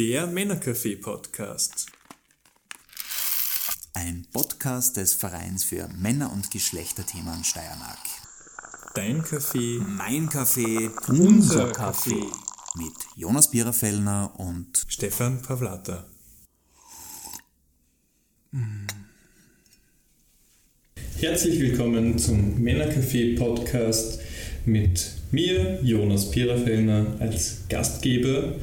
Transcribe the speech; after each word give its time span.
Der 0.00 0.26
Männercafé-Podcast. 0.26 1.88
Ein 3.92 4.26
Podcast 4.32 4.96
des 4.96 5.12
Vereins 5.12 5.62
für 5.62 5.88
Männer- 5.88 6.32
und 6.32 6.50
Geschlechterthemen 6.50 7.44
Steiermark. 7.44 7.98
Dein 8.94 9.22
Kaffee, 9.22 9.78
Mein 9.78 10.30
Kaffee, 10.30 10.88
unser 11.06 11.70
Kaffee. 11.72 12.24
mit 12.76 12.94
Jonas 13.14 13.50
Biererfellner 13.50 14.32
und 14.38 14.86
Stefan 14.88 15.42
Pavlata. 15.42 16.06
Herzlich 21.18 21.60
willkommen 21.60 22.18
zum 22.18 22.56
Männercafé 22.58 23.36
Podcast 23.36 24.18
mit 24.64 25.12
mir, 25.30 25.78
Jonas 25.82 26.30
Piererfellner, 26.30 27.18
als 27.20 27.64
Gastgeber 27.68 28.54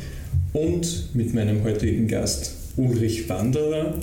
und 0.54 1.16
mit 1.16 1.34
meinem 1.34 1.64
heutigen 1.64 2.08
Gast 2.08 2.54
Ulrich 2.76 3.28
Wanderer. 3.30 3.96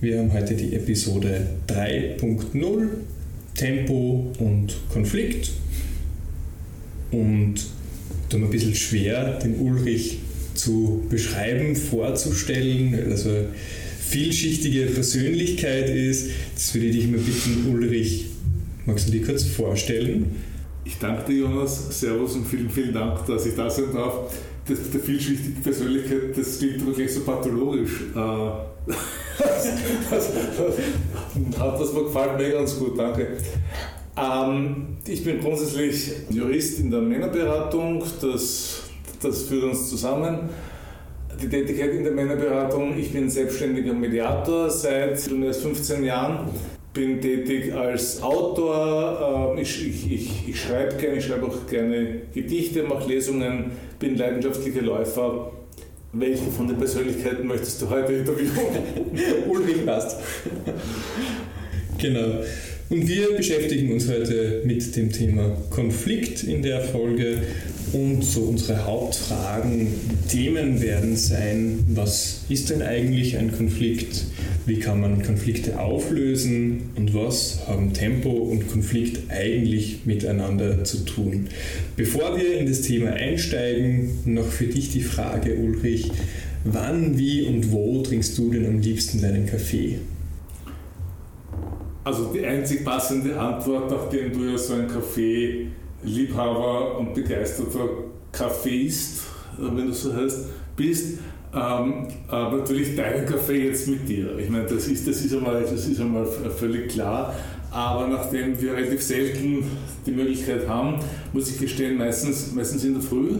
Wir 0.00 0.18
haben 0.18 0.32
heute 0.32 0.54
die 0.54 0.74
Episode 0.74 1.46
3.0 1.68 2.88
Tempo 3.54 4.32
und 4.38 4.76
Konflikt. 4.92 5.50
Und 7.10 7.54
da 8.28 8.36
ein 8.36 8.50
bisschen 8.50 8.74
schwer, 8.74 9.38
den 9.38 9.60
Ulrich 9.60 10.18
zu 10.54 11.02
beschreiben, 11.08 11.76
vorzustellen, 11.76 12.92
weil 12.92 13.16
so 13.16 13.30
eine 13.30 13.46
vielschichtige 14.00 14.86
Persönlichkeit 14.86 15.88
ist. 15.90 16.30
Das 16.54 16.74
würde 16.74 16.86
ich 16.86 16.96
dich 16.96 17.08
mal 17.08 17.20
bitten, 17.20 17.72
Ulrich, 17.72 18.26
magst 18.86 19.08
du 19.08 19.12
dich 19.12 19.24
kurz 19.24 19.44
vorstellen? 19.44 20.26
Ich 20.84 20.98
danke 20.98 21.32
dir, 21.32 21.40
Jonas. 21.40 21.98
Servus 21.98 22.34
und 22.34 22.46
vielen, 22.46 22.68
vielen 22.68 22.92
Dank, 22.92 23.26
dass 23.26 23.46
ich 23.46 23.54
da 23.54 23.70
sein 23.70 23.86
darf. 23.94 24.32
Das, 24.66 24.90
der 24.90 25.00
vielschichtige 25.00 25.60
Persönlichkeit, 25.60 26.36
das 26.36 26.58
klingt 26.58 26.82
aber 26.82 26.92
gleich 26.92 27.12
so 27.12 27.20
pathologisch. 27.20 28.04
Das, 29.36 29.64
das, 30.10 30.30
das, 31.58 31.78
das 31.78 31.92
gefällt 31.92 32.38
mir 32.38 32.50
ganz 32.52 32.78
gut, 32.78 32.96
danke. 32.96 33.36
Ähm, 34.16 34.96
ich 35.06 35.24
bin 35.24 35.40
grundsätzlich 35.40 36.12
Jurist 36.30 36.78
in 36.78 36.90
der 36.90 37.00
Männerberatung, 37.00 38.04
das, 38.20 38.82
das 39.20 39.42
führt 39.42 39.64
uns 39.64 39.90
zusammen. 39.90 40.50
Die 41.42 41.48
Tätigkeit 41.48 41.90
in 41.90 42.04
der 42.04 42.12
Männerberatung, 42.12 42.96
ich 42.96 43.12
bin 43.12 43.28
selbstständiger 43.28 43.92
Mediator 43.92 44.70
seit 44.70 45.28
nunmehr 45.28 45.52
15 45.52 46.04
Jahren, 46.04 46.48
bin 46.92 47.20
tätig 47.20 47.74
als 47.74 48.22
Autor, 48.22 49.56
äh, 49.56 49.60
ich, 49.60 49.88
ich, 49.88 50.12
ich, 50.12 50.48
ich 50.48 50.60
schreibe 50.60 50.94
gerne, 50.94 51.16
ich 51.16 51.26
schreibe 51.26 51.46
auch 51.46 51.66
gerne 51.68 52.22
Gedichte, 52.32 52.84
mache 52.84 53.08
Lesungen, 53.08 53.72
bin 54.04 54.18
leidenschaftlicher 54.18 54.82
Läufer. 54.82 55.50
Welche 56.12 56.50
von 56.50 56.68
den 56.68 56.76
Persönlichkeiten 56.76 57.46
möchtest 57.46 57.80
du 57.80 57.88
heute 57.88 58.12
interviewen? 58.12 58.52
Ulrich 59.48 59.84
passt. 59.86 60.20
Genau. 61.98 62.44
Und 62.94 63.08
wir 63.08 63.32
beschäftigen 63.36 63.92
uns 63.92 64.08
heute 64.08 64.62
mit 64.64 64.94
dem 64.94 65.10
Thema 65.10 65.56
Konflikt 65.70 66.44
in 66.44 66.62
der 66.62 66.80
Folge 66.80 67.38
und 67.92 68.22
so 68.22 68.42
unsere 68.42 68.86
Hauptfragen, 68.86 69.88
Themen 70.28 70.80
werden 70.80 71.16
sein, 71.16 71.80
was 71.88 72.44
ist 72.48 72.70
denn 72.70 72.82
eigentlich 72.82 73.36
ein 73.36 73.50
Konflikt, 73.50 74.26
wie 74.66 74.78
kann 74.78 75.00
man 75.00 75.24
Konflikte 75.24 75.80
auflösen 75.80 76.90
und 76.94 77.12
was 77.14 77.66
haben 77.66 77.92
Tempo 77.94 78.30
und 78.30 78.68
Konflikt 78.68 79.28
eigentlich 79.28 80.02
miteinander 80.04 80.84
zu 80.84 80.98
tun. 80.98 81.48
Bevor 81.96 82.38
wir 82.38 82.56
in 82.56 82.68
das 82.68 82.82
Thema 82.82 83.10
einsteigen, 83.10 84.20
noch 84.24 84.46
für 84.46 84.66
dich 84.66 84.92
die 84.92 85.02
Frage, 85.02 85.56
Ulrich, 85.56 86.12
wann, 86.62 87.18
wie 87.18 87.42
und 87.42 87.72
wo 87.72 88.02
trinkst 88.02 88.38
du 88.38 88.52
denn 88.52 88.66
am 88.66 88.78
liebsten 88.78 89.20
deinen 89.20 89.46
Kaffee? 89.46 89.96
Also 92.04 92.30
die 92.32 92.44
einzig 92.44 92.84
passende 92.84 93.40
Antwort, 93.40 93.90
nachdem 93.90 94.32
du 94.32 94.44
ja 94.44 94.58
so 94.58 94.74
ein 94.74 94.86
Kaffee-Liebhaber 94.86 96.98
und 96.98 97.14
begeisterter 97.14 97.88
Kaffeeist, 98.30 99.22
äh, 99.58 99.62
wenn 99.74 99.86
du 99.86 99.92
so 99.92 100.14
heißt, 100.14 100.46
bist, 100.76 101.18
ähm, 101.54 102.08
äh, 102.30 102.32
natürlich 102.32 102.94
deinen 102.94 103.26
Kaffee 103.26 103.68
jetzt 103.68 103.88
mit 103.88 104.06
dir. 104.08 104.38
Ich 104.38 104.50
meine, 104.50 104.66
das 104.66 104.86
ist, 104.88 105.08
das, 105.08 105.24
ist 105.24 105.34
einmal, 105.34 105.62
das 105.62 105.86
ist 105.86 106.00
einmal 106.00 106.26
völlig 106.26 106.90
klar. 106.90 107.34
Aber 107.70 108.06
nachdem 108.06 108.60
wir 108.60 108.74
relativ 108.74 109.02
selten 109.02 109.64
die 110.04 110.12
Möglichkeit 110.12 110.68
haben, 110.68 111.00
muss 111.32 111.50
ich 111.50 111.58
gestehen, 111.58 111.96
meistens, 111.96 112.52
meistens 112.54 112.84
in 112.84 112.92
der 112.94 113.02
Früh, 113.02 113.30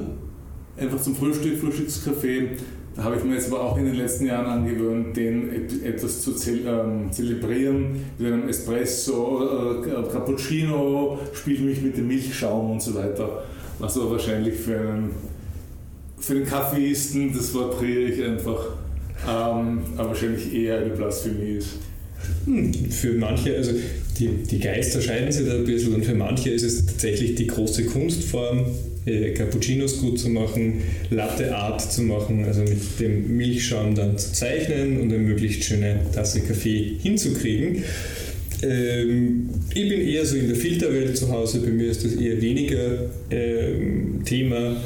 einfach 0.76 1.00
zum 1.00 1.14
Frühstück, 1.14 1.58
Frühstückskaffee, 1.58 2.56
da 2.96 3.04
habe 3.04 3.16
ich 3.16 3.24
mir 3.24 3.34
jetzt 3.34 3.52
aber 3.52 3.60
auch 3.60 3.76
in 3.76 3.86
den 3.86 3.96
letzten 3.96 4.26
Jahren 4.26 4.46
angewöhnt, 4.46 5.16
den 5.16 5.50
etwas 5.84 6.22
zu 6.22 6.32
ze 6.32 6.60
ähm, 6.60 7.10
zelebrieren, 7.10 8.04
mit 8.18 8.32
einem 8.32 8.48
Espresso, 8.48 9.82
äh, 9.84 10.12
Cappuccino, 10.12 11.18
spiele 11.32 11.64
mich 11.64 11.82
mit 11.82 11.96
dem 11.96 12.06
Milchschaum 12.06 12.72
und 12.72 12.82
so 12.82 12.94
weiter. 12.94 13.42
Was 13.80 13.96
aber 13.96 14.12
wahrscheinlich 14.12 14.54
für 14.54 14.78
einen, 14.78 15.10
für 16.18 16.34
einen 16.34 16.46
Kaffeeisten, 16.46 17.34
das 17.34 17.52
Wort 17.54 17.80
drehe 17.80 18.10
ich 18.10 18.22
einfach, 18.22 18.60
ähm, 19.28 19.80
aber 19.96 20.10
wahrscheinlich 20.10 20.54
eher 20.54 20.78
eine 20.78 20.90
Blasphemie 20.90 21.56
ist. 21.56 21.78
Hm, 22.44 22.72
für 22.72 23.14
manche, 23.14 23.56
also 23.56 23.72
die, 24.18 24.28
die 24.50 24.58
Geister 24.58 25.00
scheiden 25.00 25.32
sich 25.32 25.46
da 25.46 25.54
ein 25.54 25.64
bisschen 25.64 25.94
und 25.94 26.04
für 26.04 26.14
manche 26.14 26.50
ist 26.50 26.62
es 26.62 26.86
tatsächlich 26.86 27.34
die 27.34 27.46
große 27.46 27.84
Kunstform, 27.84 28.66
äh, 29.06 29.32
Cappuccinos 29.32 29.98
gut 29.98 30.18
zu 30.18 30.28
machen, 30.28 30.82
Latte 31.10 31.54
Art 31.54 31.80
zu 31.80 32.02
machen, 32.02 32.44
also 32.44 32.62
mit 32.62 32.78
dem 33.00 33.36
Milchschaum 33.36 33.94
dann 33.94 34.16
zu 34.16 34.32
zeichnen 34.32 35.00
und 35.00 35.12
eine 35.12 35.22
möglichst 35.22 35.64
schöne 35.64 36.00
Tasse 36.12 36.40
Kaffee 36.40 36.96
hinzukriegen. 37.02 37.82
Ähm, 38.62 39.50
ich 39.74 39.88
bin 39.88 40.00
eher 40.00 40.24
so 40.24 40.36
in 40.36 40.48
der 40.48 40.56
Filterwelt 40.56 41.16
zu 41.16 41.30
Hause, 41.30 41.60
bei 41.60 41.70
mir 41.70 41.90
ist 41.90 42.04
das 42.04 42.14
eher 42.14 42.40
weniger 42.40 43.10
ähm, 43.30 44.22
Thema. 44.24 44.76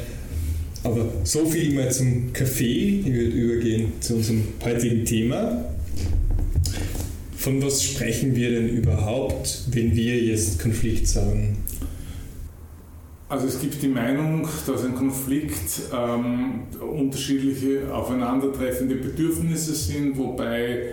Aber 0.83 1.11
so 1.23 1.45
viel 1.45 1.73
mal 1.73 1.91
zum 1.91 2.31
Kaffee. 2.31 3.01
Ich 3.05 3.13
würde 3.13 3.35
übergehen 3.35 3.91
zu 3.99 4.15
unserem 4.15 4.43
heutigen 4.63 5.03
Thema. 5.03 5.65
Von 7.39 7.63
was 7.63 7.81
sprechen 7.81 8.35
wir 8.35 8.51
denn 8.51 8.67
überhaupt, 8.67 9.63
wenn 9.71 9.95
wir 9.95 10.21
jetzt 10.21 10.59
Konflikt 10.59 11.07
sagen? 11.07 11.59
Also 13.29 13.47
es 13.47 13.61
gibt 13.61 13.81
die 13.81 13.87
Meinung, 13.87 14.45
dass 14.67 14.83
ein 14.83 14.93
Konflikt 14.93 15.53
ähm, 15.97 16.63
unterschiedliche 16.81 17.93
aufeinandertreffende 17.93 18.95
Bedürfnisse 18.95 19.73
sind, 19.73 20.17
wobei 20.17 20.91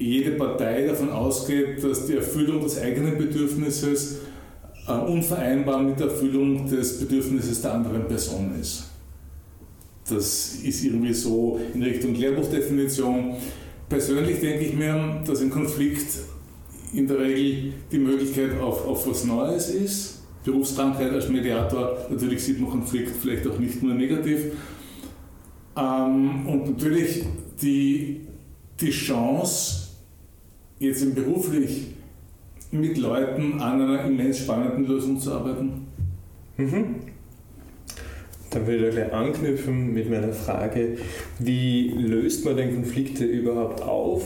jede 0.00 0.32
Partei 0.32 0.84
davon 0.84 1.10
ausgeht, 1.10 1.84
dass 1.84 2.06
die 2.06 2.16
Erfüllung 2.16 2.60
des 2.64 2.80
eigenen 2.80 3.16
Bedürfnisses 3.16 4.16
äh, 4.88 4.92
unvereinbar 4.92 5.80
mit 5.80 6.00
der 6.00 6.08
Erfüllung 6.08 6.68
des 6.68 6.98
Bedürfnisses 6.98 7.62
der 7.62 7.74
anderen 7.74 8.08
Person 8.08 8.50
ist. 8.60 8.90
Das 10.08 10.56
ist 10.56 10.82
irgendwie 10.82 11.14
so 11.14 11.60
in 11.72 11.84
Richtung 11.84 12.16
Lehrbuchdefinition. 12.16 13.36
Persönlich 13.92 14.40
denke 14.40 14.64
ich 14.64 14.74
mir, 14.74 15.20
dass 15.26 15.42
ein 15.42 15.50
Konflikt 15.50 16.20
in 16.94 17.06
der 17.06 17.18
Regel 17.18 17.74
die 17.92 17.98
Möglichkeit 17.98 18.58
auf, 18.58 18.86
auf 18.86 19.06
was 19.06 19.26
Neues 19.26 19.68
ist. 19.68 20.22
Berufskrankheit 20.46 21.12
als 21.12 21.28
Mediator, 21.28 21.98
natürlich 22.08 22.42
sieht 22.42 22.58
man 22.58 22.70
Konflikt 22.70 23.10
vielleicht 23.10 23.46
auch 23.46 23.58
nicht 23.58 23.82
nur 23.82 23.92
negativ. 23.92 24.52
Ähm, 25.76 26.46
und 26.46 26.70
natürlich 26.70 27.26
die, 27.60 28.22
die 28.80 28.90
Chance, 28.90 29.88
jetzt 30.78 31.02
im 31.02 31.14
beruflich 31.14 31.88
mit 32.70 32.96
Leuten 32.96 33.60
an 33.60 33.82
einer 33.82 34.06
immens 34.06 34.38
spannenden 34.38 34.86
Lösung 34.86 35.20
zu 35.20 35.34
arbeiten. 35.34 35.86
Mhm. 36.56 36.94
Dann 38.52 38.66
würde 38.66 38.88
ich 38.88 38.94
gleich 38.94 39.12
anknüpfen 39.12 39.94
mit 39.94 40.10
meiner 40.10 40.32
Frage, 40.32 40.98
wie 41.38 41.94
löst 41.96 42.44
man 42.44 42.56
denn 42.56 42.74
Konflikte 42.74 43.24
überhaupt 43.24 43.82
auf? 43.82 44.22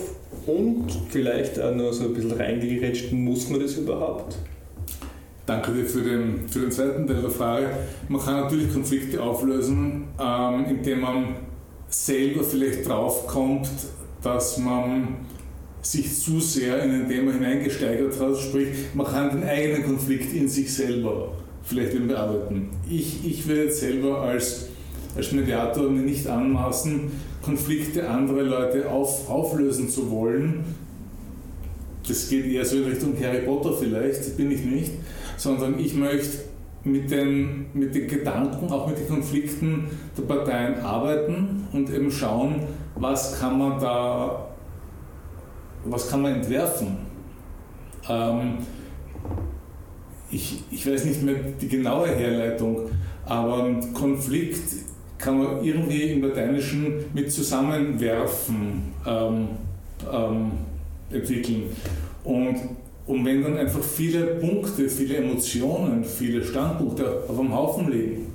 Und 0.47 0.87
vielleicht 1.11 1.61
auch 1.61 1.75
noch 1.75 1.93
so 1.93 2.05
ein 2.05 2.15
bisschen 2.15 2.33
reingerätscht, 2.33 3.13
muss 3.13 3.49
man 3.49 3.61
das 3.61 3.77
überhaupt? 3.77 4.37
Danke 5.47 5.73
dir 5.73 5.85
für 5.85 6.03
den, 6.03 6.49
für 6.49 6.61
den 6.61 6.73
zweiten 6.73 7.07
Teil 7.07 7.23
der 7.23 7.31
Frage. 7.31 7.69
Man 8.09 8.21
kann 8.21 8.41
natürlich 8.43 8.73
Konflikte 8.73 9.23
auflösen, 9.23 10.09
ähm, 10.21 10.65
indem 10.69 11.01
man 11.01 11.37
selber 11.89 12.43
vielleicht 12.43 12.89
draufkommt, 12.89 13.69
dass 14.23 14.59
man 14.59 15.19
sich 15.83 16.19
zu 16.19 16.41
sehr 16.41 16.83
in 16.83 16.91
ein 16.91 17.09
Thema 17.09 17.33
hineingesteigert 17.33 18.19
hat. 18.19 18.37
Sprich, 18.39 18.69
man 18.95 19.07
kann 19.07 19.31
den 19.31 19.49
eigenen 19.49 19.85
Konflikt 19.85 20.35
in 20.35 20.49
sich 20.49 20.75
selber 20.75 21.33
vielleicht 21.67 21.95
eben 21.95 22.09
bearbeiten. 22.09 22.71
Ich, 22.89 23.27
ich 23.27 23.47
werde 23.47 23.65
jetzt 23.65 23.81
selber 23.81 24.23
als, 24.23 24.69
als 25.17 25.33
Mediator 25.33 25.91
mir 25.91 26.03
nicht 26.03 26.27
anmaßen, 26.27 27.11
Konflikte 27.43 28.09
anderer 28.09 28.43
Leute 28.43 28.91
auf, 28.91 29.29
auflösen 29.29 29.89
zu 29.89 30.11
wollen. 30.11 30.65
Das 32.07 32.29
geht 32.29 32.47
eher 32.47 32.65
so 32.65 32.77
in 32.77 32.85
Richtung 32.85 33.15
Harry 33.21 33.41
Potter 33.41 33.73
vielleicht, 33.73 34.37
bin 34.37 34.51
ich 34.51 34.65
nicht, 34.65 34.93
sondern 35.37 35.79
ich 35.79 35.95
möchte 35.95 36.39
mit 36.85 37.11
den, 37.11 37.67
mit 37.75 37.95
den 37.95 38.07
Gedanken, 38.07 38.71
auch 38.71 38.87
mit 38.87 38.99
den 38.99 39.09
Konflikten 39.09 39.89
der 40.17 40.23
Parteien 40.23 40.79
arbeiten 40.81 41.67
und 41.73 41.91
eben 41.91 42.11
schauen, 42.13 42.63
was 42.95 43.41
kann 43.41 43.59
man 43.59 43.81
da, 43.81 44.47
was 45.85 46.09
kann 46.09 46.23
man 46.23 46.37
entwerfen. 46.37 46.99
Ähm, 48.09 48.59
ich, 50.31 50.63
ich 50.71 50.87
weiß 50.87 51.05
nicht 51.05 51.23
mehr 51.23 51.37
die 51.61 51.69
genaue 51.69 52.09
Herleitung, 52.09 52.91
aber 53.25 53.81
Konflikt 53.95 54.61
kann 55.19 55.43
man 55.43 55.65
irgendwie 55.65 56.13
im 56.13 56.23
Lateinischen 56.23 57.05
mit 57.15 57.33
Zusammenwerfen 57.33 58.93
ähm, 59.07 59.49
ähm, 60.13 60.53
entwickeln. 61.11 61.65
Und, 62.25 62.57
und 63.07 63.25
wenn 63.25 63.43
dann 63.43 63.57
einfach 63.57 63.83
viele 63.83 64.27
Punkte, 64.37 64.89
viele 64.89 65.17
Emotionen, 65.17 66.05
viele 66.05 66.45
Standpunkte 66.45 67.23
auf 67.29 67.39
einem 67.39 67.55
Haufen 67.55 67.91
liegen, 67.91 68.27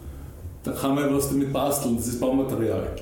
dann 0.63 0.75
kann 0.75 0.95
man 0.95 1.13
was 1.13 1.29
damit 1.29 1.51
basteln, 1.51 1.97
das 1.97 2.07
ist 2.07 2.19
Baumaterial. 2.19 2.95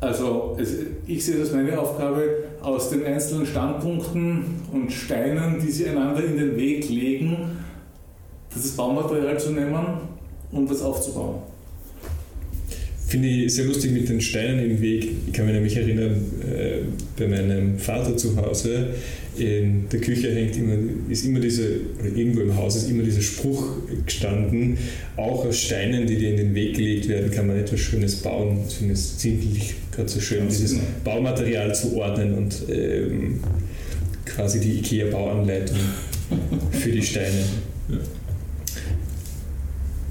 Also 0.00 0.56
es, 0.60 0.76
ich 1.06 1.24
sehe 1.24 1.38
das 1.38 1.52
meine 1.52 1.78
Aufgabe, 1.78 2.44
aus 2.62 2.90
den 2.90 3.04
einzelnen 3.04 3.46
Standpunkten 3.46 4.62
und 4.72 4.92
Steinen, 4.92 5.58
die 5.60 5.70
sie 5.70 5.88
einander 5.88 6.24
in 6.24 6.36
den 6.36 6.56
Weg 6.56 6.88
legen, 6.88 7.64
das 8.54 8.70
Baumaterial 8.76 9.38
zu 9.38 9.50
nehmen 9.50 9.86
und 10.52 10.70
das 10.70 10.82
aufzubauen. 10.82 11.42
Finde 13.08 13.26
ich 13.26 13.54
sehr 13.54 13.64
lustig 13.64 13.92
mit 13.92 14.06
den 14.06 14.20
Steinen 14.20 14.70
im 14.70 14.82
Weg. 14.82 15.08
Ich 15.26 15.32
kann 15.32 15.46
mich 15.46 15.54
nämlich 15.54 15.76
erinnern, 15.76 16.20
äh, 16.42 16.80
bei 17.18 17.26
meinem 17.26 17.78
Vater 17.78 18.14
zu 18.18 18.36
Hause, 18.36 18.88
in 19.38 19.88
der 19.90 20.00
Küche 20.00 20.34
hängt 20.34 20.56
immer, 20.56 20.74
ist 21.08 21.24
immer 21.24 21.40
diese, 21.40 21.80
oder 21.98 22.14
irgendwo 22.14 22.40
im 22.42 22.54
Haus 22.54 22.76
ist 22.76 22.90
immer 22.90 23.02
dieser 23.02 23.22
Spruch 23.22 23.76
gestanden, 24.04 24.76
auch 25.16 25.46
aus 25.46 25.58
Steinen, 25.58 26.06
die 26.06 26.16
dir 26.16 26.30
in 26.32 26.36
den 26.36 26.54
Weg 26.54 26.76
gelegt 26.76 27.08
werden, 27.08 27.30
kann 27.30 27.46
man 27.46 27.56
etwas 27.56 27.80
Schönes 27.80 28.16
bauen. 28.16 28.58
Ich 28.68 28.74
finde 28.74 28.92
es 28.92 29.16
ziemlich 29.16 29.74
gerade 29.90 30.08
so 30.08 30.20
schön, 30.20 30.46
dieses. 30.46 30.76
Baumaterial 31.02 31.74
zu 31.74 31.96
ordnen 31.96 32.34
und 32.34 32.56
ähm, 32.70 33.40
quasi 34.26 34.60
die 34.60 34.80
IKEA-Bauanleitung 34.80 35.78
für 36.72 36.90
die 36.90 37.02
Steine. 37.02 37.42
Ja. 37.88 37.96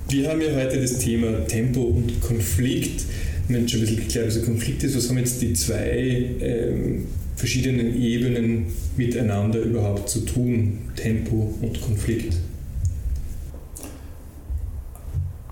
Wir 0.10 0.30
haben 0.30 0.40
ja 0.40 0.56
heute 0.56 0.80
das 0.80 1.00
Thema 1.00 1.46
Tempo 1.48 1.82
und 1.82 2.22
Konflikt. 2.22 3.04
Schon 3.48 3.56
ein 3.58 3.66
bisschen 3.66 3.98
geklärt, 3.98 4.28
was 4.28 4.38
ein 4.38 4.46
Konflikt 4.46 4.82
ist. 4.84 4.96
Was 4.96 5.10
haben 5.10 5.18
jetzt 5.18 5.42
die 5.42 5.52
zwei 5.52 6.30
ähm, 6.40 7.08
verschiedenen 7.36 8.02
Ebenen 8.02 8.68
miteinander 8.96 9.60
überhaupt 9.60 10.08
zu 10.08 10.22
tun? 10.22 10.78
Tempo 10.96 11.54
und 11.62 11.82
Konflikt? 11.82 12.38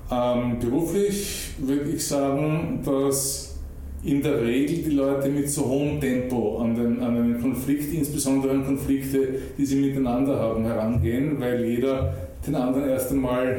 Ähm, 0.10 0.60
beruflich 0.62 1.50
würde 1.58 1.92
ich 1.92 2.06
sagen, 2.06 2.80
dass 2.86 3.58
in 4.06 4.22
der 4.22 4.42
Regel 4.42 4.84
die 4.84 4.96
Leute 4.96 5.28
mit 5.28 5.50
so 5.50 5.66
hohem 5.66 6.00
Tempo 6.00 6.60
an 6.60 6.76
den, 6.76 7.02
an 7.02 7.16
den 7.16 7.42
Konflikt, 7.42 7.94
insbesondere 7.94 8.54
an 8.54 8.66
Konflikte, 8.66 9.28
die 9.58 9.66
sie 9.66 9.76
miteinander 9.76 10.40
haben, 10.40 10.64
herangehen, 10.64 11.42
weil 11.42 11.66
jeder 11.66 12.16
den 12.48 12.56
anderen 12.56 12.88
erst 12.90 13.12
einmal 13.12 13.58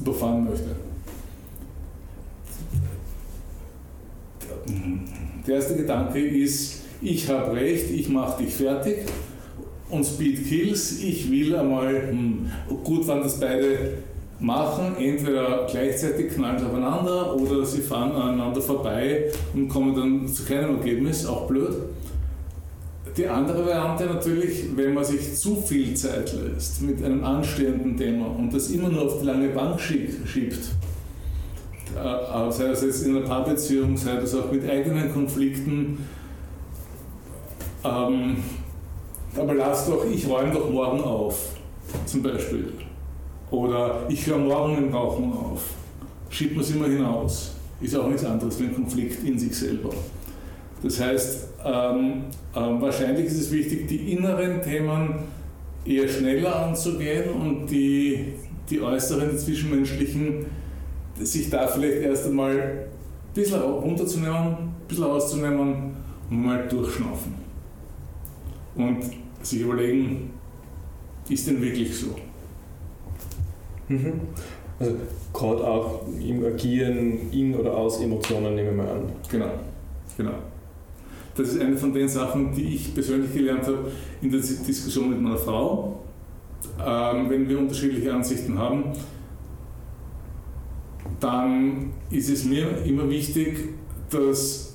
überfahren 0.00 0.44
möchte. 0.44 0.76
Der 5.46 5.56
erste 5.56 5.76
Gedanke 5.76 6.20
ist, 6.20 6.82
ich 7.02 7.28
habe 7.28 7.54
recht, 7.54 7.90
ich 7.90 8.08
mache 8.08 8.42
dich 8.42 8.54
fertig 8.54 9.06
und 9.90 10.04
Speed 10.04 10.46
Kills, 10.48 11.00
ich 11.00 11.30
will 11.30 11.54
einmal, 11.54 12.08
hm, 12.10 12.50
gut, 12.82 13.06
wann 13.06 13.22
das 13.22 13.38
beide 13.38 13.98
machen, 14.40 14.96
entweder 14.98 15.66
gleichzeitig 15.70 16.34
knallen 16.34 16.58
sie 16.58 16.66
aufeinander 16.66 17.36
oder 17.36 17.64
sie 17.64 17.80
fahren 17.80 18.12
aneinander 18.12 18.60
vorbei 18.60 19.30
und 19.54 19.68
kommen 19.68 19.94
dann 19.94 20.28
zu 20.28 20.44
keinem 20.44 20.78
Ergebnis, 20.78 21.26
auch 21.26 21.46
blöd. 21.46 21.74
Die 23.16 23.28
andere 23.28 23.64
Variante 23.64 24.06
natürlich, 24.06 24.64
wenn 24.74 24.92
man 24.92 25.04
sich 25.04 25.36
zu 25.36 25.56
viel 25.56 25.94
Zeit 25.94 26.34
lässt 26.34 26.82
mit 26.82 27.02
einem 27.04 27.22
anstehenden 27.24 27.96
Thema 27.96 28.26
und 28.26 28.52
das 28.52 28.70
immer 28.70 28.88
nur 28.88 29.02
auf 29.02 29.20
die 29.20 29.26
lange 29.26 29.48
Bank 29.50 29.80
schiebt, 29.80 30.16
äh, 31.94 32.50
sei 32.50 32.68
das 32.68 32.82
jetzt 32.82 33.06
in 33.06 33.16
einer 33.16 33.24
Paarbeziehung, 33.24 33.96
sei 33.96 34.16
das 34.16 34.34
auch 34.34 34.50
mit 34.50 34.68
eigenen 34.68 35.12
Konflikten, 35.12 35.98
ähm, 37.84 38.38
aber 39.36 39.54
lass 39.54 39.86
doch, 39.86 40.04
ich 40.06 40.28
räume 40.28 40.52
doch 40.52 40.70
morgen 40.70 41.00
auf, 41.00 41.50
zum 42.06 42.22
Beispiel. 42.22 42.72
Oder 43.50 44.06
ich 44.08 44.26
höre 44.26 44.38
morgen 44.38 44.76
im 44.78 44.92
Rauchen 44.92 45.32
auf. 45.32 45.62
Schiebt 46.30 46.56
man 46.56 46.64
es 46.64 46.70
immer 46.70 46.86
hinaus. 46.86 47.52
Ist 47.80 47.94
auch 47.96 48.08
nichts 48.08 48.24
anderes 48.24 48.58
wie 48.58 48.64
ein 48.64 48.74
Konflikt 48.74 49.22
in 49.24 49.38
sich 49.38 49.56
selber. 49.56 49.90
Das 50.84 51.00
heißt, 51.00 51.48
ähm, 51.64 52.24
ähm, 52.54 52.80
wahrscheinlich 52.82 53.24
ist 53.26 53.40
es 53.40 53.50
wichtig, 53.50 53.88
die 53.88 54.12
inneren 54.12 54.60
Themen 54.60 55.14
eher 55.86 56.06
schneller 56.06 56.66
anzugehen 56.66 57.30
und 57.30 57.66
die, 57.66 58.34
die 58.68 58.82
äußeren, 58.82 59.30
die 59.30 59.36
zwischenmenschlichen, 59.38 60.44
sich 61.18 61.48
da 61.48 61.66
vielleicht 61.66 62.02
erst 62.02 62.26
einmal 62.26 62.50
ein 62.50 62.84
bisschen 63.32 63.62
runterzunehmen, 63.62 64.36
ein 64.36 64.74
bisschen 64.86 65.04
auszunehmen 65.04 65.94
und 66.28 66.44
mal 66.44 66.68
durchschnaufen. 66.68 67.34
Und 68.76 69.04
sich 69.40 69.60
überlegen, 69.62 70.32
ist 71.30 71.46
denn 71.46 71.62
wirklich 71.62 71.96
so? 71.96 72.14
Mhm. 73.88 74.20
Also 74.78 74.96
gerade 75.32 75.64
auch 75.66 76.02
im 76.20 76.44
Agieren 76.44 77.32
in 77.32 77.54
oder 77.54 77.74
aus 77.74 78.02
Emotionen, 78.02 78.54
nehmen 78.54 78.76
wir 78.76 78.84
mal 78.84 78.92
an. 78.92 79.12
Genau, 79.30 79.50
genau. 80.18 80.34
Das 81.36 81.48
ist 81.48 81.60
eine 81.60 81.76
von 81.76 81.92
den 81.92 82.08
Sachen, 82.08 82.54
die 82.54 82.74
ich 82.76 82.94
persönlich 82.94 83.32
gelernt 83.32 83.66
habe 83.66 83.90
in 84.22 84.30
der 84.30 84.40
Diskussion 84.40 85.10
mit 85.10 85.20
meiner 85.20 85.36
Frau. 85.36 86.04
Ähm, 86.84 87.28
wenn 87.28 87.48
wir 87.48 87.58
unterschiedliche 87.58 88.12
Ansichten 88.12 88.58
haben, 88.58 88.92
dann 91.20 91.92
ist 92.10 92.30
es 92.30 92.44
mir 92.44 92.84
immer 92.84 93.08
wichtig, 93.08 93.68
dass, 94.10 94.74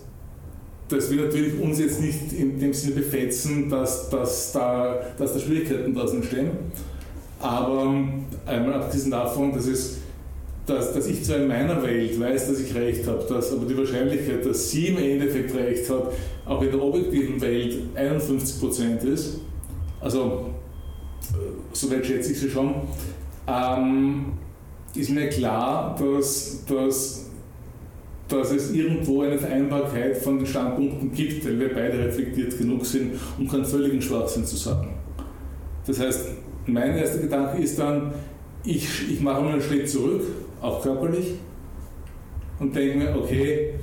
dass 0.87 1.11
wir 1.11 1.25
natürlich 1.25 1.59
uns 1.59 1.79
jetzt 1.79 2.01
nicht 2.01 2.33
in 2.33 2.59
dem 2.59 2.73
Sinne 2.73 2.95
befetzen, 2.95 3.69
dass, 3.69 4.09
dass, 4.09 4.51
da, 4.51 4.99
dass 5.17 5.33
da 5.33 5.39
Schwierigkeiten 5.39 5.93
daraus 5.93 6.13
entstehen. 6.13 6.51
Aber 7.39 7.95
einmal 8.45 8.73
abgesehen 8.73 9.11
davon, 9.11 9.53
dass 9.53 9.65
es 9.67 9.99
dass, 10.69 10.93
dass 10.93 11.07
ich 11.07 11.23
zwar 11.23 11.37
in 11.37 11.47
meiner 11.47 11.81
Welt 11.83 12.19
weiß, 12.19 12.49
dass 12.49 12.59
ich 12.59 12.73
recht 12.75 13.07
habe, 13.07 13.25
dass 13.27 13.51
aber 13.51 13.65
die 13.65 13.77
Wahrscheinlichkeit, 13.77 14.45
dass 14.45 14.69
sie 14.69 14.87
im 14.87 14.97
Endeffekt 14.97 15.55
recht 15.55 15.89
hat, 15.89 16.13
auch 16.45 16.61
in 16.61 16.71
der 16.71 16.81
objektiven 16.81 17.41
Welt 17.41 17.75
51% 17.95 19.03
ist, 19.05 19.41
also 19.99 20.49
äh, 21.31 21.35
soweit 21.73 22.05
schätze 22.05 22.31
ich 22.31 22.39
sie 22.39 22.49
schon, 22.49 22.75
ähm, 23.47 24.33
ist 24.95 25.09
mir 25.09 25.29
klar, 25.29 25.95
dass, 25.99 26.63
dass, 26.65 27.25
dass 28.27 28.51
es 28.51 28.71
irgendwo 28.71 29.23
eine 29.23 29.37
Vereinbarkeit 29.37 30.17
von 30.17 30.37
den 30.37 30.47
Standpunkten 30.47 31.11
gibt, 31.11 31.45
weil 31.45 31.59
wir 31.59 31.73
beide 31.73 31.97
reflektiert 31.99 32.57
genug 32.57 32.85
sind, 32.85 33.13
um 33.37 33.47
keinen 33.47 33.65
völligen 33.65 34.01
Schwachsinn 34.01 34.45
zu 34.45 34.55
sagen. 34.55 34.93
Das 35.85 35.99
heißt, 35.99 36.29
mein 36.65 36.95
erster 36.95 37.19
Gedanke 37.19 37.61
ist 37.61 37.79
dann, 37.79 38.13
ich, 38.63 39.11
ich 39.11 39.21
mache 39.21 39.41
mal 39.41 39.53
einen 39.53 39.61
Schritt 39.61 39.89
zurück 39.89 40.21
auch 40.61 40.81
körperlich, 40.81 41.35
und 42.59 42.75
denke 42.75 42.97
mir, 42.97 43.15
okay, 43.15 43.73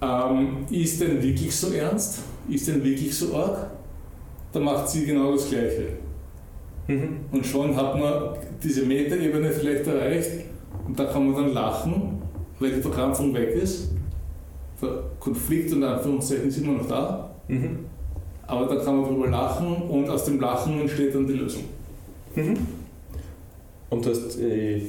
ähm, 0.00 0.66
ist 0.70 1.00
denn 1.00 1.20
wirklich 1.22 1.54
so 1.54 1.72
ernst? 1.72 2.20
Ist 2.48 2.68
denn 2.68 2.82
wirklich 2.82 3.16
so 3.16 3.36
arg? 3.36 3.70
Dann 4.52 4.62
macht 4.62 4.88
sie 4.88 5.04
genau 5.04 5.32
das 5.32 5.50
Gleiche. 5.50 5.88
Mhm. 6.86 7.20
Und 7.32 7.44
schon 7.44 7.76
hat 7.76 7.98
man 7.98 8.36
diese 8.62 8.86
Metaebene 8.86 9.50
vielleicht 9.50 9.86
erreicht 9.86 10.30
und 10.86 10.98
da 10.98 11.04
kann 11.04 11.30
man 11.30 11.42
dann 11.42 11.52
lachen, 11.52 12.22
weil 12.58 12.72
die 12.72 12.80
Verkrampfung 12.80 13.34
weg 13.34 13.50
ist. 13.50 13.90
Der 14.80 15.02
Konflikt 15.18 15.72
und 15.72 15.82
Anführungszeichen 15.82 16.48
ist 16.48 16.58
immer 16.58 16.78
noch 16.78 16.88
da. 16.88 17.30
Mhm. 17.48 17.80
Aber 18.46 18.66
da 18.74 18.82
kann 18.82 19.00
man 19.00 19.10
drüber 19.10 19.28
lachen 19.28 19.82
und 19.90 20.08
aus 20.08 20.24
dem 20.24 20.40
Lachen 20.40 20.80
entsteht 20.80 21.14
dann 21.14 21.26
die 21.26 21.34
Lösung. 21.34 21.64
Mhm. 22.34 22.56
Und 23.90 24.06
du 24.06 24.10
hast 24.10 24.38
äh, 24.38 24.82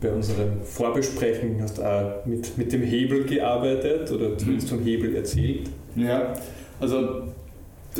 bei 0.00 0.12
unserem 0.12 0.62
Vorbesprechen 0.62 1.60
hast 1.60 1.78
du 1.78 1.82
auch 1.82 2.24
mit, 2.24 2.56
mit 2.56 2.72
dem 2.72 2.82
Hebel 2.82 3.24
gearbeitet 3.24 4.10
oder 4.12 4.36
zumindest 4.38 4.68
vom 4.68 4.82
Hebel 4.82 5.16
erzählt. 5.16 5.68
Ja, 5.96 6.34
also 6.78 7.22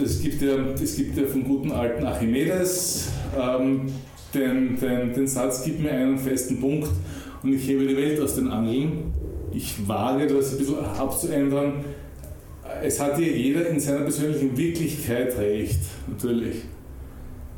es 0.00 0.22
gibt 0.22 0.40
ja, 0.42 0.54
es 0.80 0.96
gibt 0.96 1.16
ja 1.16 1.24
vom 1.26 1.44
guten 1.44 1.72
alten 1.72 2.04
Archimedes 2.04 3.08
ähm, 3.36 3.86
den, 4.32 4.78
den, 4.78 5.12
den 5.12 5.26
Satz, 5.26 5.64
gib 5.64 5.80
mir 5.80 5.90
einen 5.90 6.18
festen 6.18 6.60
Punkt 6.60 6.88
und 7.42 7.52
ich 7.52 7.66
hebe 7.66 7.86
die 7.86 7.96
Welt 7.96 8.20
aus 8.20 8.36
den 8.36 8.48
Angeln. 8.48 9.12
Ich 9.52 9.88
wage 9.88 10.26
das 10.26 10.52
ein 10.52 10.58
bisschen 10.58 10.84
abzuändern. 10.84 11.84
Es 12.82 13.00
hat 13.00 13.18
ja 13.18 13.26
jeder 13.26 13.66
in 13.68 13.80
seiner 13.80 14.00
persönlichen 14.00 14.56
Wirklichkeit 14.56 15.36
recht, 15.38 15.80
natürlich. 16.06 16.62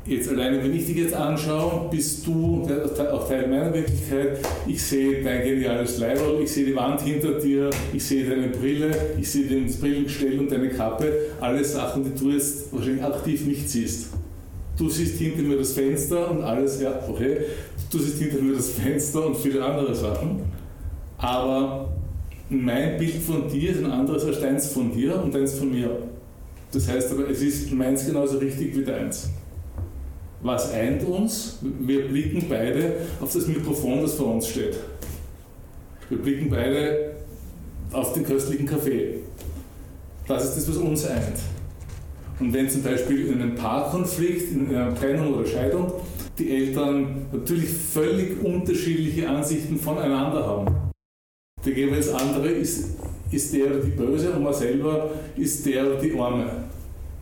Jetzt 0.03 0.29
alleine, 0.29 0.63
wenn 0.63 0.75
ich 0.75 0.87
dich 0.87 0.97
jetzt 0.97 1.13
anschaue, 1.13 1.87
bist 1.91 2.25
du 2.25 2.67
auch 3.11 3.27
Teil 3.27 3.47
meiner 3.47 3.71
Wirklichkeit. 3.71 4.39
Ich 4.65 4.81
sehe 4.81 5.23
dein 5.23 5.43
geniales 5.43 5.99
Leibwall, 5.99 6.41
ich 6.41 6.51
sehe 6.51 6.65
die 6.65 6.75
Wand 6.75 7.01
hinter 7.01 7.33
dir, 7.39 7.69
ich 7.93 8.03
sehe 8.03 8.27
deine 8.27 8.47
Brille, 8.47 8.89
ich 9.19 9.29
sehe 9.29 9.63
das 9.63 9.77
Brillengestell 9.77 10.39
und 10.39 10.51
deine 10.51 10.69
Kappe. 10.69 11.13
Alle 11.39 11.63
Sachen, 11.63 12.03
die 12.03 12.19
du 12.19 12.31
jetzt 12.31 12.73
wahrscheinlich 12.73 13.03
aktiv 13.03 13.45
nicht 13.45 13.69
siehst. 13.69 14.07
Du 14.75 14.89
siehst 14.89 15.19
hinter 15.19 15.43
mir 15.43 15.57
das 15.57 15.73
Fenster 15.73 16.31
und 16.31 16.41
alles, 16.41 16.81
ja, 16.81 16.99
okay. 17.07 17.37
Du 17.91 17.99
siehst 17.99 18.17
hinter 18.17 18.41
mir 18.41 18.55
das 18.55 18.69
Fenster 18.71 19.27
und 19.27 19.37
viele 19.37 19.63
andere 19.63 19.93
Sachen. 19.93 20.41
Aber 21.19 21.89
mein 22.49 22.97
Bild 22.97 23.21
von 23.21 23.47
dir 23.47 23.69
ist 23.69 23.83
ein 23.83 23.91
anderes 23.91 24.25
als 24.25 24.41
deins 24.41 24.65
von 24.73 24.91
dir 24.91 25.21
und 25.21 25.35
deins 25.35 25.53
von 25.53 25.69
mir. 25.69 25.91
Das 26.71 26.87
heißt 26.87 27.11
aber, 27.11 27.29
es 27.29 27.43
ist 27.43 27.71
meins 27.71 28.07
genauso 28.07 28.39
richtig 28.39 28.75
wie 28.75 28.83
deins. 28.83 29.29
Was 30.43 30.73
eint 30.73 31.03
uns? 31.03 31.59
Wir 31.61 32.07
blicken 32.07 32.45
beide 32.49 32.93
auf 33.19 33.31
das 33.31 33.47
Mikrofon, 33.47 34.01
das 34.01 34.15
vor 34.15 34.33
uns 34.33 34.47
steht. 34.47 34.75
Wir 36.09 36.17
blicken 36.17 36.49
beide 36.49 37.11
auf 37.91 38.13
den 38.13 38.25
köstlichen 38.25 38.65
Kaffee. 38.65 39.19
Das 40.27 40.45
ist 40.45 40.57
das, 40.57 40.69
was 40.69 40.77
uns 40.77 41.05
eint. 41.05 41.37
Und 42.39 42.53
wenn 42.53 42.67
zum 42.67 42.81
Beispiel 42.81 43.27
in 43.27 43.41
einem 43.41 43.55
Paarkonflikt, 43.55 44.51
in 44.51 44.75
einer 44.75 44.95
Trennung 44.95 45.35
oder 45.35 45.45
Scheidung, 45.45 45.93
die 46.39 46.49
Eltern 46.49 47.27
natürlich 47.31 47.69
völlig 47.69 48.43
unterschiedliche 48.43 49.29
Ansichten 49.29 49.77
voneinander 49.77 50.45
haben. 50.45 50.75
Der 51.63 51.73
jeweils 51.73 52.09
andere 52.09 52.49
ist, 52.49 52.95
ist 53.29 53.53
der 53.53 53.77
die 53.77 53.91
Böse 53.91 54.31
und 54.31 54.43
man 54.43 54.53
selber 54.53 55.11
ist 55.37 55.63
der 55.67 55.95
die 55.95 56.17
Arme. 56.17 56.47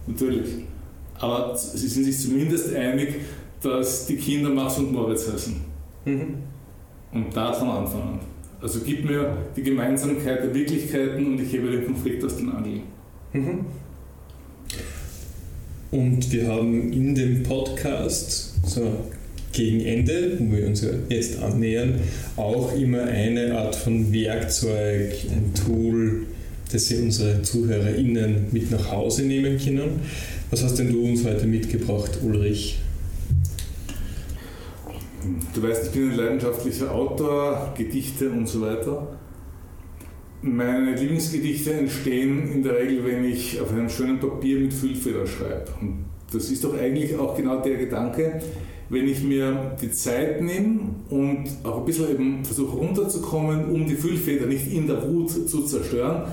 Natürlich. 0.07 0.69
Aber 1.19 1.55
sie 1.55 1.88
sind 1.88 2.05
sich 2.05 2.19
zumindest 2.19 2.73
einig, 2.73 3.15
dass 3.61 4.07
die 4.07 4.15
Kinder 4.15 4.49
Max 4.49 4.77
und 4.77 4.91
Moritz 4.91 5.31
heißen. 5.31 5.55
Mhm. 6.05 6.35
Und 7.11 7.35
da 7.35 7.51
kann 7.51 7.67
man 7.67 7.77
anfangen. 7.77 8.19
Also 8.61 8.79
gib 8.85 9.05
mir 9.05 9.38
die 9.55 9.63
Gemeinsamkeit 9.63 10.43
der 10.43 10.53
Wirklichkeiten 10.53 11.25
und 11.25 11.41
ich 11.41 11.51
hebe 11.53 11.71
den 11.71 11.85
Konflikt 11.85 12.23
aus 12.23 12.38
den 12.38 12.49
Angeln. 12.49 12.81
Mhm. 13.33 13.65
Und 15.91 16.31
wir 16.31 16.47
haben 16.47 16.93
in 16.93 17.15
dem 17.15 17.43
Podcast, 17.43 18.53
so 18.67 19.05
gegen 19.51 19.81
Ende, 19.81 20.38
wo 20.39 20.55
wir 20.55 20.67
uns 20.67 20.81
ja 20.81 20.89
jetzt 21.09 21.41
annähern, 21.41 21.95
auch 22.35 22.75
immer 22.75 23.03
eine 23.03 23.57
Art 23.57 23.75
von 23.75 24.13
Werkzeug, 24.13 25.13
ein 25.31 25.51
Tool, 25.53 26.27
das 26.71 26.88
Sie 26.88 26.97
unsere 26.97 27.41
ZuhörerInnen 27.41 28.47
mit 28.51 28.69
nach 28.71 28.91
Hause 28.91 29.23
nehmen 29.23 29.57
können. 29.57 30.01
Was 30.51 30.63
hast 30.63 30.77
denn 30.77 30.91
du 30.91 31.03
uns 31.03 31.25
heute 31.25 31.47
mitgebracht, 31.47 32.19
Ulrich? 32.23 32.79
Du 35.53 35.63
weißt, 35.63 35.88
ich 35.88 35.91
bin 35.91 36.11
ein 36.11 36.17
leidenschaftlicher 36.17 36.93
Autor, 36.93 37.73
Gedichte 37.75 38.29
und 38.29 38.47
so 38.47 38.61
weiter. 38.61 39.17
Meine 40.41 40.95
Lieblingsgedichte 40.95 41.73
entstehen 41.73 42.51
in 42.53 42.63
der 42.63 42.77
Regel, 42.77 43.05
wenn 43.05 43.25
ich 43.25 43.59
auf 43.59 43.71
einem 43.71 43.89
schönen 43.89 44.19
Papier 44.19 44.59
mit 44.59 44.73
Füllfeder 44.73 45.27
schreibe. 45.27 45.65
Und 45.81 46.05
das 46.31 46.49
ist 46.49 46.63
doch 46.63 46.77
eigentlich 46.77 47.17
auch 47.17 47.35
genau 47.35 47.61
der 47.61 47.75
Gedanke, 47.75 48.39
wenn 48.89 49.07
ich 49.07 49.21
mir 49.23 49.75
die 49.81 49.91
Zeit 49.91 50.41
nehme 50.41 50.79
und 51.09 51.45
auch 51.63 51.79
ein 51.79 51.85
bisschen 51.85 52.11
eben 52.11 52.45
versuche 52.45 52.77
runterzukommen, 52.77 53.65
um 53.65 53.85
die 53.85 53.95
Füllfeder 53.95 54.45
nicht 54.45 54.71
in 54.71 54.88
der 54.88 55.07
Wut 55.07 55.29
zu 55.29 55.63
zerstören 55.63 56.23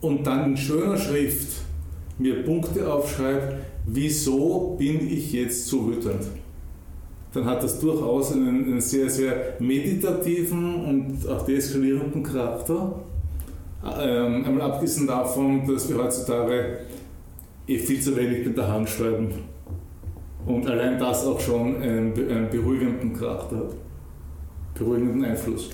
und 0.00 0.26
dann 0.26 0.50
in 0.50 0.56
schöner 0.56 0.96
Schrift 0.96 1.62
mir 2.18 2.44
Punkte 2.44 2.92
aufschreibe, 2.92 3.58
wieso 3.86 4.76
bin 4.78 5.10
ich 5.10 5.32
jetzt 5.32 5.66
so 5.66 5.88
wütend. 5.88 6.22
Dann 7.32 7.44
hat 7.44 7.62
das 7.62 7.78
durchaus 7.78 8.32
einen, 8.32 8.64
einen 8.64 8.80
sehr, 8.80 9.08
sehr 9.08 9.54
meditativen 9.60 10.84
und 10.84 11.28
auch 11.28 11.44
deeskalierenden 11.44 12.22
Charakter. 12.22 13.00
Ähm, 13.98 14.44
einmal 14.44 14.72
abgesehen 14.72 15.06
davon, 15.06 15.66
dass 15.66 15.88
wir 15.88 15.96
heutzutage 15.96 16.80
eh 17.66 17.78
viel 17.78 18.00
zu 18.00 18.16
wenig 18.16 18.46
mit 18.46 18.56
der 18.56 18.68
Hand 18.68 18.88
schreiben. 18.88 19.28
Und 20.44 20.66
allein 20.68 20.98
das 20.98 21.24
auch 21.24 21.38
schon 21.38 21.76
einen, 21.76 22.12
einen 22.14 22.50
beruhigenden 22.50 23.12
Charakter 23.12 23.56
hat. 23.56 23.74
Beruhigenden 24.74 25.24
Einfluss. 25.24 25.70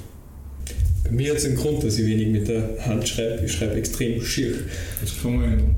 Bei 1.06 1.12
mir 1.12 1.30
hat 1.30 1.38
es 1.38 1.44
einen 1.44 1.56
Grund, 1.56 1.84
dass 1.84 1.98
ich 1.98 2.06
wenig 2.06 2.28
mit 2.28 2.48
der 2.48 2.68
Hand 2.84 3.08
schreibe. 3.08 3.44
Ich 3.44 3.52
schreibe 3.52 3.76
extrem 3.76 4.20
schier. 4.22 4.54
Das 5.00 5.12
kann 5.22 5.36
man 5.36 5.44
ändern. 5.44 5.76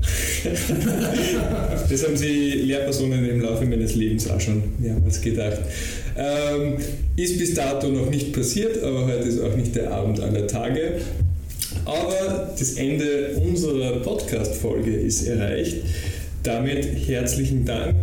das 1.90 2.06
haben 2.06 2.16
sie 2.16 2.52
Lehrpersonen 2.62 3.28
im 3.28 3.40
Laufe 3.42 3.66
meines 3.66 3.94
Lebens 3.94 4.28
auch 4.30 4.40
schon 4.40 4.62
mehrmals 4.78 5.20
gedacht. 5.20 5.58
Ähm, 6.16 6.78
ist 7.16 7.38
bis 7.38 7.54
dato 7.54 7.88
noch 7.88 8.08
nicht 8.08 8.32
passiert, 8.32 8.82
aber 8.82 9.06
heute 9.06 9.28
ist 9.28 9.40
auch 9.40 9.54
nicht 9.54 9.75
der 9.75 9.92
Abend 9.92 10.20
aller 10.20 10.47
Tage. 10.47 10.94
Aber 11.85 12.54
das 12.58 12.73
Ende 12.75 13.35
unserer 13.37 14.00
Podcast-Folge 14.00 14.94
ist 14.94 15.26
erreicht. 15.26 15.76
Damit 16.42 16.87
herzlichen 17.06 17.66
Dank 17.66 17.97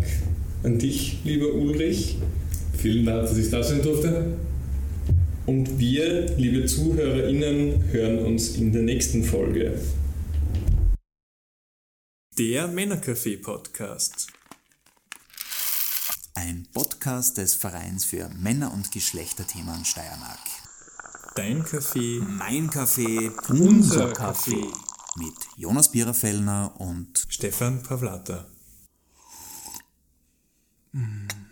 an 0.64 0.78
dich, 0.78 1.18
lieber 1.24 1.54
Ulrich. 1.54 2.18
Vielen 2.78 3.06
Dank, 3.06 3.24
dass 3.24 3.38
ich 3.38 3.50
da 3.50 3.64
sein 3.64 3.82
durfte. 3.82 4.26
Und 5.46 5.78
wir, 5.78 6.26
liebe 6.38 6.66
ZuhörerInnen, 6.66 7.92
hören 7.92 8.18
uns 8.26 8.56
in 8.56 8.72
der 8.72 8.82
nächsten 8.82 9.24
Folge. 9.24 9.80
Der 12.40 12.68
Männercafé-Podcast. 12.68 14.28
Ein 16.34 16.68
Podcast 16.74 17.38
des 17.38 17.54
Vereins 17.54 18.06
für 18.06 18.28
Männer- 18.30 18.74
und 18.74 18.92
Geschlechterthemen 18.92 19.86
Steiermark. 19.86 20.40
Dein 21.36 21.64
Kaffee, 21.64 22.20
mein 22.22 22.72
Kaffee, 22.72 23.32
unser 23.48 24.14
Kaffee. 24.14 24.66
Mit 25.18 25.36
Jonas 25.58 25.92
Biererfellner 25.92 26.74
und 26.80 27.24
Stefan 27.30 27.84
Pavlata. 27.84 28.48
Mm. 30.92 31.45